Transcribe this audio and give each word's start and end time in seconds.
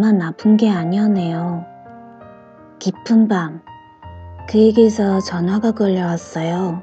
나만 0.00 0.22
아픈 0.22 0.56
게 0.56 0.70
아니었네요. 0.70 1.66
깊은 2.78 3.28
밤, 3.28 3.60
그에게서 4.48 5.20
전화가 5.20 5.72
걸려왔어요. 5.72 6.80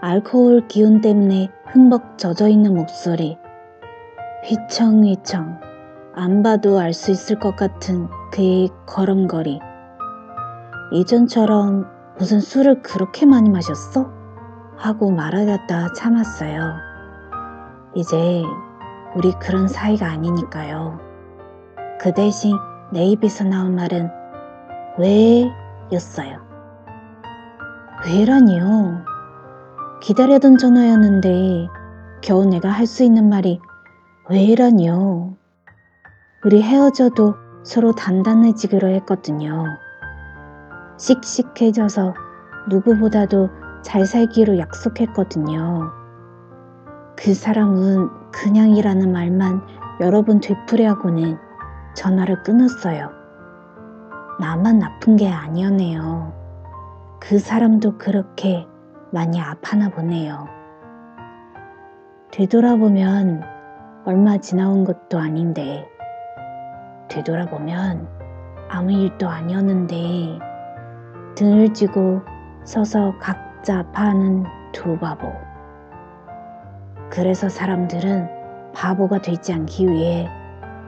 알코올 0.00 0.66
기운 0.68 1.02
때문에 1.02 1.50
흠뻑 1.66 2.16
젖어 2.16 2.48
있는 2.48 2.74
목소리. 2.74 3.36
휘청휘청, 4.44 5.60
안 6.14 6.42
봐도 6.42 6.78
알 6.78 6.94
수 6.94 7.10
있을 7.10 7.38
것 7.38 7.54
같은 7.54 8.08
그의 8.32 8.70
걸음걸이. 8.86 9.60
예전처럼 10.92 11.86
무슨 12.18 12.40
술을 12.40 12.80
그렇게 12.80 13.26
많이 13.26 13.50
마셨어? 13.50 14.10
하고 14.78 15.10
말하려다 15.10 15.92
참았어요. 15.92 16.76
이제 17.94 18.42
우리 19.14 19.32
그런 19.32 19.68
사이가 19.68 20.08
아니니까요. 20.08 21.13
그 22.04 22.12
대신 22.12 22.54
내 22.92 23.02
입에서 23.06 23.44
나온 23.44 23.74
말은 23.74 24.10
왜? 24.98 25.50
였어요. 25.90 26.46
왜라니요? 28.06 29.02
기다려던 30.02 30.58
전화였는데 30.58 31.66
겨우 32.20 32.44
내가 32.44 32.68
할 32.68 32.86
수 32.86 33.04
있는 33.04 33.30
말이 33.30 33.58
왜라니요? 34.28 35.34
우리 36.44 36.60
헤어져도 36.60 37.36
서로 37.62 37.92
단단해지기로 37.92 38.86
했거든요. 38.88 39.64
씩씩해져서 40.98 42.12
누구보다도 42.68 43.48
잘 43.80 44.04
살기로 44.04 44.58
약속했거든요. 44.58 45.90
그 47.16 47.32
사람은 47.32 48.30
그냥이라는 48.30 49.10
말만 49.10 49.62
여러 50.02 50.20
번 50.20 50.40
되풀이하고는 50.40 51.53
전화를 51.94 52.42
끊었어요. 52.42 53.10
나만 54.40 54.82
아픈 54.82 55.16
게 55.16 55.30
아니었네요. 55.30 56.32
그 57.20 57.38
사람도 57.38 57.98
그렇게 57.98 58.66
많이 59.12 59.40
아파나 59.40 59.88
보네요. 59.90 60.48
되돌아보면 62.32 63.42
얼마 64.04 64.36
지나온 64.38 64.84
것도 64.84 65.18
아닌데, 65.18 65.88
되돌아보면 67.08 68.08
아무 68.68 68.92
일도 68.92 69.28
아니었는데, 69.28 70.38
등을 71.36 71.72
쥐고 71.72 72.22
서서 72.64 73.14
각자 73.18 73.78
아파하는 73.78 74.44
두 74.72 74.98
바보. 74.98 75.32
그래서 77.08 77.48
사람들은 77.48 78.28
바보가 78.74 79.22
되지 79.22 79.52
않기 79.52 79.86
위해 79.88 80.28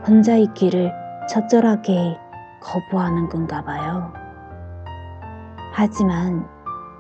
혼자 0.07 0.37
있기를 0.37 0.93
처절하게 1.29 2.17
거부하는 2.61 3.29
건가 3.29 3.63
봐요. 3.63 4.13
하지만 5.73 6.47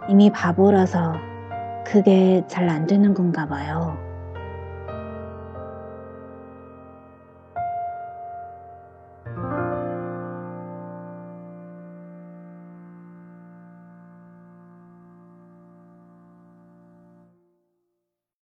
이미 0.08 0.30
바보라서 0.30 1.14
그게 1.86 2.42
잘 2.48 2.68
안 2.68 2.86
되는 2.86 3.14
건가 3.14 3.46
봐요. 3.46 3.96